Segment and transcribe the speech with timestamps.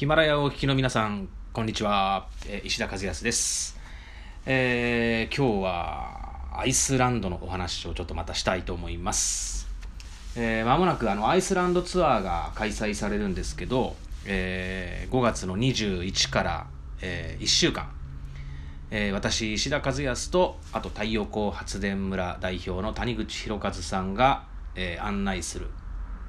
[0.00, 2.26] ヒマラヤをお聞きの皆さん、こんにちは。
[2.48, 3.78] えー石田和康です。
[4.46, 9.68] えー今日はアイスランドのお話をちょっとまたしたいと思います。
[10.36, 13.94] えーまもなくあのアイスランドツアーが開催されるんですけど、
[14.24, 16.66] えー5月の21から、
[17.02, 17.90] え1週間、
[18.90, 24.44] えー私石田和康とあと太陽光発電村代表の谷口博和さんが、
[24.76, 25.66] えー案内する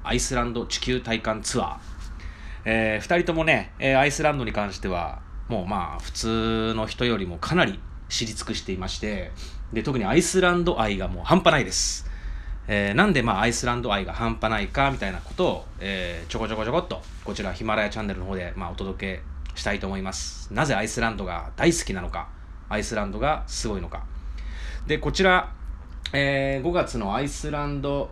[0.04, 1.78] アイスランド地球体感ツアー、
[2.64, 9.32] え2人ともね、えアイスランドに関してはもうまあ普通の人よりもかなり知り尽くしていまして
[9.72, 12.06] で特にアイスランド愛がもう半端ないです、
[12.68, 19.22] えーなんでまあアイスランド愛が半端ないかみたいなことを、えーちょこちょこちょこっとこちらヒマラヤチャンネルの方でまあお届け
[19.54, 20.52] したいと思います。
[20.52, 22.28] なぜアイスランドが大好きなのか
[22.68, 24.04] アイスランドがすごいのか。
[24.86, 25.52] でこちら、
[26.12, 28.10] えー5月のアイスランド、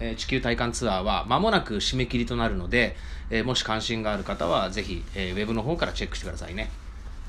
[0.00, 2.96] えー地球体感ツアーは間もなく締め切りとなるので、
[3.30, 6.70] えーもし関心がある方はぜひ、えーウェブの方からチェックしてくださいね、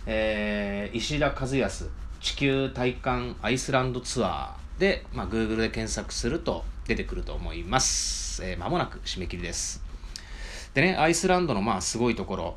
[0.06, 9.84] えー石田和康地球体感アイスランドツアーで、まあ、Google で検索すると出てくると思います、えー間もなく締め切りです。
[10.74, 12.56] でねアイスランドのまあすごいところ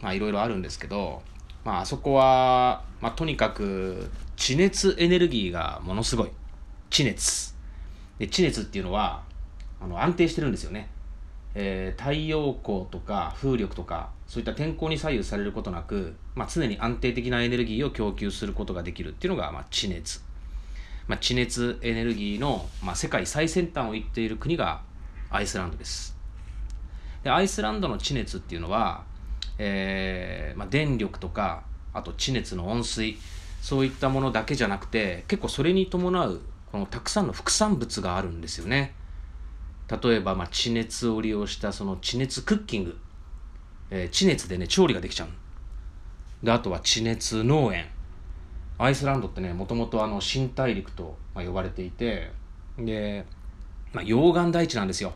[0.00, 1.22] まあいろいろあるんですけど、
[1.64, 6.30] まあ、あそこは、まあ、とにかく地熱エネルギーがものすごい。
[6.90, 7.54] 地熱。
[8.18, 9.22] で地熱っていうのは
[9.80, 10.88] あの安定してるんですよね、
[11.54, 20.20] えー太陽光とか風力とかそういった天候に左右されることなく、まあ、常に安定的なエネルギーを供給することができるっていうのが、まあ、地熱、
[21.06, 24.82] まあ、地熱エネルギーの、まあ、世界最先端を行っている国が
[25.30, 26.16] アイスランドです。
[27.22, 29.04] でアイスランドの地熱っていうのは、
[29.58, 33.16] えーまあ、電力とかあと地熱の温水
[33.62, 38.94] そういったものだけじゃなくて結構それに伴うこのたくさんの副産物があるんですよね。
[39.88, 42.98] 例えば、まあ、地熱を利用したその地熱クッキング、
[43.90, 45.28] えー地熱でね調理ができちゃう。
[46.42, 47.86] であとは地熱農園。
[48.78, 52.30] アイスランドってねもともとあの新大陸と、まあ、呼ばれていて。
[52.78, 53.24] で、
[53.92, 55.14] まあ、溶岩大地なんですよ。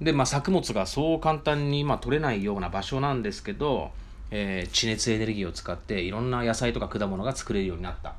[0.00, 3.92] で、まあ、作物がそう簡単に、まあ、取れないような場所なんですけど、
[4.30, 8.14] えー地熱エネルギーを使っていろんな野菜とか果物が作れるようになった。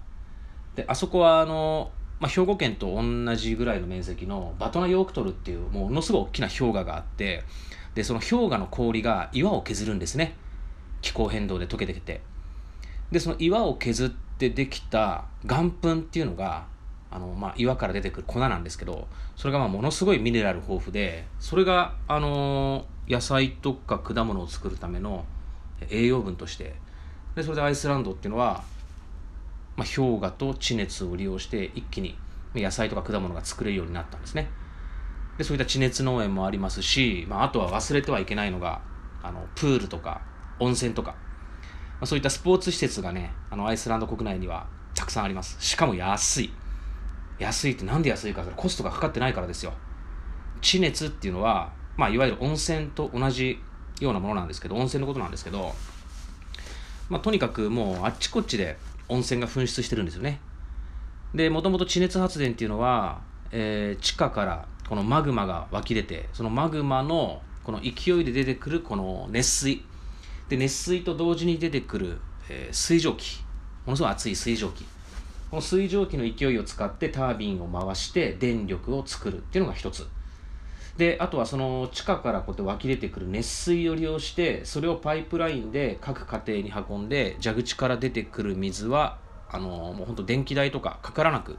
[0.75, 7.43] であそこはあの、まあ、兵庫県と同じぐらいの面積のバトナヨークトルっていうもうものすごい大きな氷河があって
[7.95, 10.35] でその氷河の氷が岩を削るんですね。
[11.01, 12.21] 気候変動で溶けてきて。
[13.11, 16.67] でその岩を削ってできた岩粉っていうのが
[17.09, 25.25] あの、まあ、岩から出てくる粉なんですけどそれがまあものすごいミネラル豊富でそれが、あの野菜とか果物を作るための
[25.89, 26.75] 栄養分として。
[27.35, 28.63] でそれでアイスランドっていうのは、
[29.77, 32.17] まあ、氷河と地熱を利用して一気に
[32.53, 34.49] 野菜とか果物が作れるようになったんですね。
[35.37, 38.81] でそういった地熱農園もありますし、まあ、あとは忘れてはいけないのが
[39.23, 40.21] あのプールとか
[40.59, 41.17] 温泉とか、ま
[42.01, 45.57] あ、そういったスポーツ施設がねあのアイスランド国内にはたくさんあります。
[45.59, 46.53] しかも安い。
[47.39, 49.73] 安いってなんで安いかコストがかかってないからですよ。
[50.61, 53.59] 地熱っていうのは、まあ、いわゆる温泉と同じ
[53.99, 55.73] ようなものなんですけど温泉のことなんですけど、
[57.09, 58.77] まあ、とにかくもうあっちこっちで
[59.11, 60.39] 温泉が噴出してるんですよね。
[61.35, 69.83] でもともと地熱発電っていうのは、えー地下からこのマグマが湧き出てそのマグマのこの勢いで出てくるこの熱水。
[70.49, 73.43] で熱水と同時に出てくる、えー水蒸気。
[73.85, 74.85] ものすごい熱い水蒸気。
[75.49, 80.07] この水蒸気の勢いを使ってタービンを回して電力を作るっていうのが一つ。
[80.97, 89.17] であとはその地下からこうやって湧き出てくる熱水を利用してそれをパイプラインで各家庭に運んで蛇口から出てくる水は
[89.49, 91.57] あのもう本当電気代とかかからなく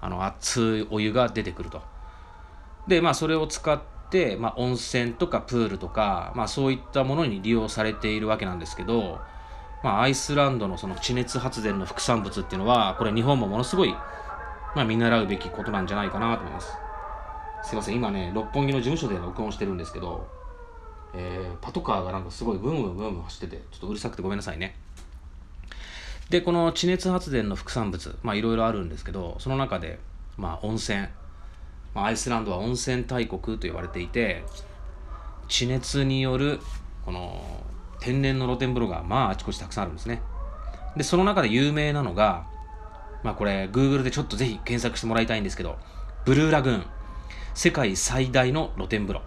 [0.00, 1.82] あの熱いお湯が出てくると。
[2.86, 9.20] でまあそれを使って、まあ、温泉とかプールとか、まあ、そういったものに利用されているわけなんですけど、
[9.82, 13.92] まあ、アイスランドのその地熱発電の副産物っていうのはこれ日本もものすごい、
[14.74, 16.76] まあ、見習うべきことなんじゃないかなと思います。
[17.64, 17.94] すいません。
[17.94, 20.28] 今ね六本木の事務所で録音してるんですけど、
[21.14, 24.76] えーパトカーがなんかすごいブンブンブンブン走っててちょっとうるさくてごめんなさいね。
[26.28, 29.98] でこの地熱発電の副産物まあいろいろあるんですけどその中で
[30.36, 31.06] まあ温泉。
[31.94, 34.42] まあ、アイスランドは温泉大国と言われていて
[35.46, 36.58] 地熱による
[37.04, 37.62] この
[38.00, 40.20] 天然の露天風呂がまああちこちたくさんあるんですね。
[40.96, 42.46] でその中で有名なのが
[43.22, 45.78] まあこれ Google でちょっとぜひ検索してもらいたいんですけど
[46.26, 46.86] ブルーラグーン。
[47.54, 49.22] 世界最大の露天風呂。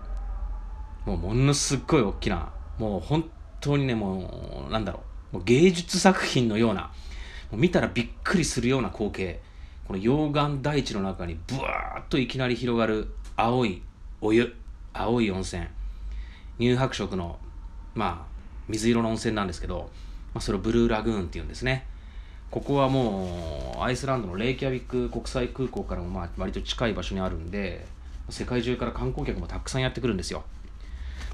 [1.06, 3.30] もうものすっごい大きなもう本
[3.62, 5.00] 当にねもうなんだろ
[5.32, 5.38] う。
[5.38, 6.92] もう芸術作品のような
[7.50, 9.40] もう見たらびっくりするような光景。
[9.88, 13.08] この溶岩大地の中にブワーッといきなり広がる
[13.38, 13.82] 青い
[14.20, 14.54] お湯
[14.94, 15.66] 青い温泉。
[16.60, 17.40] 乳白色の
[17.96, 18.32] まあ
[18.68, 19.90] 水色の温泉なんですけど、
[20.34, 21.88] まあ、それをブルーラグーンっていうんですね。
[22.52, 27.86] ここはもうアイスランドのレイキャビック国際空港からもまあ割と近い場所にあるんで
[28.30, 30.44] 世界中から観光客もたくさんやってくるんですよ。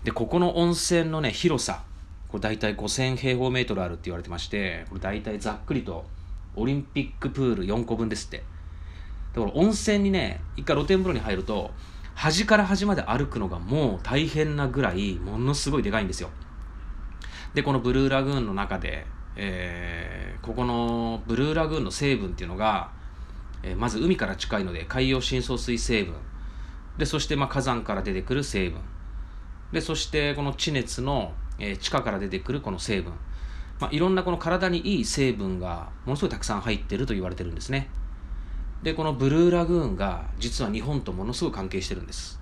[0.03, 1.83] でここの温泉のね広さ
[2.27, 6.05] これ大体5000平方メートルあるって言われてましてこれ大体ざっくりと
[6.55, 8.43] オリンピックプール4個分ですって。
[9.33, 11.71] だから温泉にね一回露天風呂に入ると
[12.13, 16.29] 端から端まで歩くのがもう大変なぐらいものすごいでかいんですよ。
[17.53, 19.05] でこのブルーラグーンの中で
[19.35, 22.91] えー、ここのブルーラグーンの成分っていうのが、
[23.63, 26.15] えー、まず海から近いので海洋深層水成分。
[26.97, 28.81] でそしてまあ火山から出てくる成分。
[29.71, 33.13] でそしてこの地熱の、えー、地下から出てくるこの成分、
[33.79, 37.89] まあ、いろんなこの体にいい成分がものすごいたくさん入ってると言われてるんですね。
[38.83, 42.39] でこのブルーラグーンが実は日本とものすごい関係してるんです。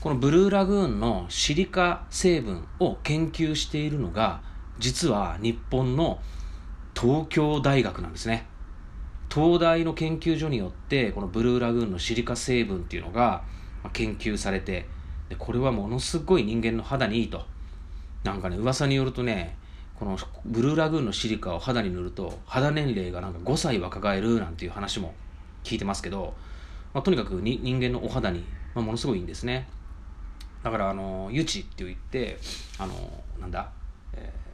[0.00, 4.42] このブルーラグーンのシリカ成分を研究しているのが
[4.78, 6.20] 実は日本の
[7.00, 8.46] 東京大学なんですね。
[9.32, 13.44] 東大の研究所によってこのブルーラグーンのシリカ成分っていうのが
[13.90, 14.86] 研究されて
[15.28, 17.44] でこれはものすごい人間の肌にいいと。
[18.24, 19.56] なんかね噂によるとね
[19.96, 25.12] このブルーラグーンのシリカを肌に塗ると肌年齢がなんか5歳若返るなんていう話も
[25.64, 26.34] 聞いてますけど、
[26.94, 28.44] まあ、とにかくに人間のお肌に、
[28.74, 29.68] まあ、ものすごいいいんですね。
[30.62, 32.38] だからあのユチって言って
[32.78, 32.94] あの
[33.40, 33.70] なんだ、
[34.12, 34.52] えー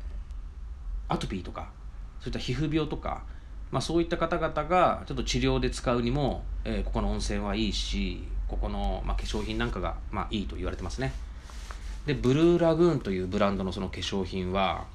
[1.09, 1.71] アトピーとか
[2.21, 3.23] そういった皮膚病とか、
[3.71, 11.13] まあ、そういった方々がちょっと治療で使うにも、えー、ここの温泉はいいしここの、まあ、化粧品なんかが、まあ、いいと言われてますね。
[12.07, 14.87] でブルーラグーンというブランドのその化粧品は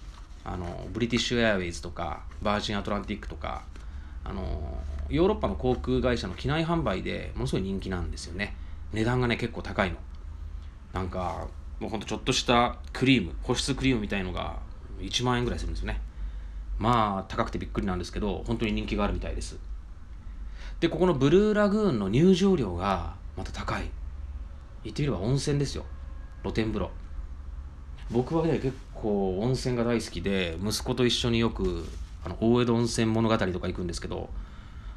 [0.43, 3.63] あのブリティッシュエアウェイズとかバージンアトランティックとか
[4.23, 8.55] あのヨーロッパの航空会社の機内販売でものすごい人気なんですよね。
[8.93, 9.97] 値段がね結構高いの。
[10.93, 11.47] なんか
[11.79, 14.57] もうほんとちょっとしたクリーム保湿クリームみたいのが
[14.99, 16.01] 1万円ぐらいするんですよね。
[16.79, 19.57] まあ高くてびっくりなんですけど本当に人気があるみたいです。
[20.79, 23.89] でここのブルーラグーンの入場料がまた高い。
[24.83, 25.85] 言ってみれば温泉ですよ。
[26.41, 26.91] 露天風呂。
[28.11, 31.85] 僕はね結構温泉が大好きで息子と一緒によく
[32.23, 34.29] あの大江戸温泉物語とか行くんですけど、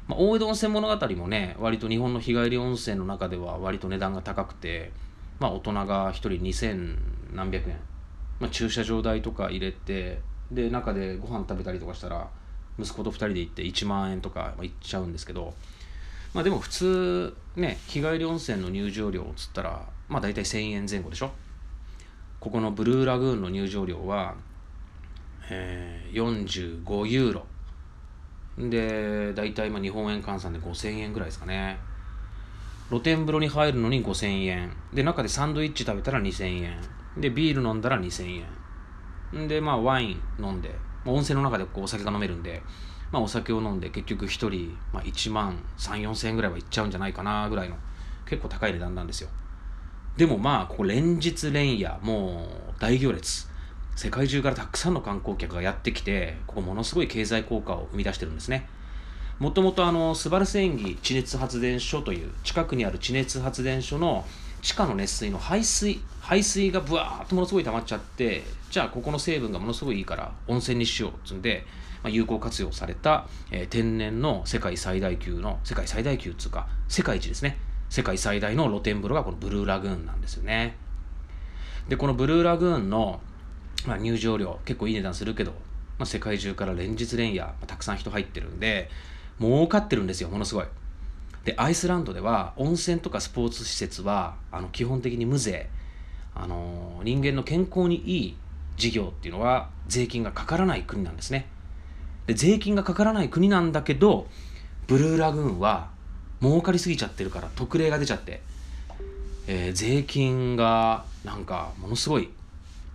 [0.07, 4.91] まあ、大江戸温泉物語もね割と日本の日帰り温泉の中では割と値段が高くて
[5.39, 6.97] まあ大人が1人2000
[7.33, 7.77] 何百円。
[8.39, 10.19] まあ、駐車場代とか入れて
[10.51, 12.29] で中でご飯食べたりとかしたら
[12.79, 15.55] 息子と2人で行って1万円とか行っちゃうんですけど
[16.33, 21.31] まあでも普通ね日帰り温泉の入場料っつったらまあ大体1000円前後でしょ。
[22.39, 24.35] ここのブルーラグーンの入場料は、
[25.49, 27.45] えー、45ユーロ。
[28.57, 31.79] で大体まあ日本円換算で5000円ぐらいですかね。
[32.89, 34.71] 露天風呂に入るのに5000円。
[34.93, 36.77] で中でサンドイッチ食べたら2000円。
[37.17, 38.43] で、ビール飲んだら2000
[39.33, 39.47] 円。
[39.47, 40.69] で、まあ、ワイン飲んで、
[41.03, 42.61] まあ、温泉の中でこうお酒が飲めるんで、
[43.11, 47.75] まあ、お酒を飲んで結局1人、まあ、1万3、4000円ぐらいはいっちゃうんじゃないかなぐらいの
[48.25, 49.29] 結構高い値段なんですよ。
[50.17, 53.47] でもまあ、ここ連日連夜、もう大行列。
[53.95, 58.67] 世界中からたくさんの観光客がやってきて、ここものすごい経済効果を生み出してるんですね。
[59.39, 64.25] もともとあの、スバルス演技地熱発電所という近くにある地熱発電所の
[64.67, 71.65] 地下の熱水の排水排水がぶわーっとものすごい溜まっちゃってじゃあここの成分がものすごいいいから温泉にしようっつんで、
[72.03, 77.57] まあ、有効活用された、えー、天然の世界最大級の世界最大級っつうか世界一ですね。
[77.89, 80.75] 世界最大の露天風呂がこのブルーラグーンなんですよね。
[81.87, 83.21] でこのブルーラグーンの、
[83.85, 85.51] まあ、入場料結構いい値段するけど、
[85.97, 88.89] まあ、世界中から連日連夜、まあ、たくさん人入ってるんで
[89.39, 90.65] 儲かってるんですよものすごい。
[91.47, 95.69] でアイスランドでは温泉とかスポーツ施設はあの基本的に無税。
[96.35, 98.37] あの人間の健康にいい
[98.75, 101.47] 事業っていうのは税金がかからない国なんですね。
[102.25, 104.27] で税金がかからない国なんだけど
[104.87, 105.89] ブルーラグーンは
[106.41, 108.41] 儲かりすぎちゃってるから特例が出ちゃって、
[109.47, 112.29] えー、税金がなんかものすごい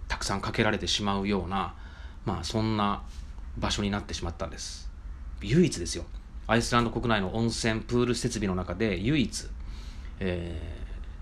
[0.08, 1.74] たくさんかけられてしまうような
[2.26, 3.00] まあそんな
[3.56, 4.90] 場所になってしまったんです。
[5.40, 6.04] 唯一ですよ。
[6.46, 9.46] アイスランド国内の温泉プール設備の中で唯一、
[10.20, 10.60] え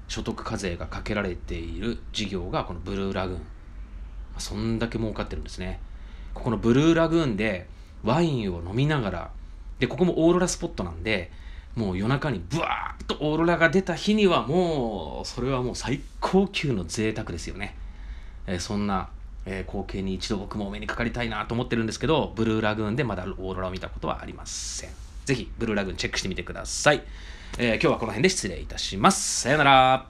[0.09, 3.41] ー、所得課税がかけられている事業がこのブルーラグーン。
[4.39, 5.81] そんだけ儲かってるんですね。
[6.33, 7.67] ここのブルーラグーンで
[8.03, 9.31] ワインを飲みながら
[9.79, 11.31] でここもオーロラスポットなんで
[11.75, 17.77] もう夜中にブワーッとオーロラが出た日にはもうそれはもう最高級の贅沢ですよね、
[18.47, 19.11] えー、そんな
[19.47, 25.10] えー、光景に一度僕もお目にかかりたいなと思ってるんですけど、ブルーラグーンでまだオーロラを見たことはありません。
[25.31, 27.05] ぜひブルーラグーンチェックしてみてください。
[27.57, 29.43] えー、今日はこの辺で失礼いたします。
[29.43, 30.10] さよなら。